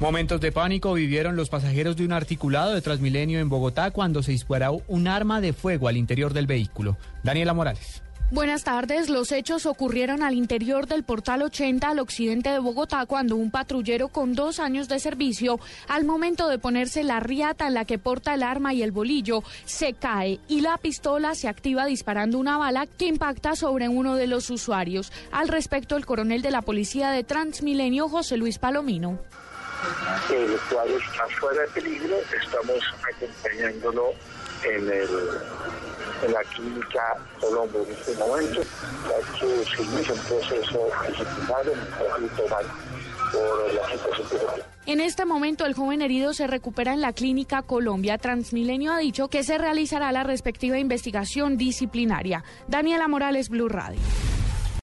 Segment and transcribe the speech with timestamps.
[0.00, 4.30] Momentos de pánico vivieron los pasajeros de un articulado de Transmilenio en Bogotá cuando se
[4.30, 6.96] disparó un arma de fuego al interior del vehículo.
[7.24, 8.00] Daniela Morales.
[8.30, 9.08] Buenas tardes.
[9.08, 14.06] Los hechos ocurrieron al interior del portal 80 al occidente de Bogotá cuando un patrullero
[14.06, 15.58] con dos años de servicio,
[15.88, 19.42] al momento de ponerse la riata en la que porta el arma y el bolillo,
[19.64, 24.28] se cae y la pistola se activa disparando una bala que impacta sobre uno de
[24.28, 25.10] los usuarios.
[25.32, 29.18] Al respecto, el coronel de la policía de Transmilenio, José Luis Palomino.
[30.30, 34.12] El usuario está fuera de peligro, estamos acompañándolo
[34.64, 35.08] en el
[36.24, 42.42] en la clínica Colombo en este momento, ya que se un proceso disciplinario el conflicto
[43.32, 44.40] por la situación
[44.86, 48.18] En este momento el joven herido se recupera en la clínica Colombia.
[48.18, 52.42] Transmilenio ha dicho que se realizará la respectiva investigación disciplinaria.
[52.66, 54.00] Daniela Morales, Blue Radio.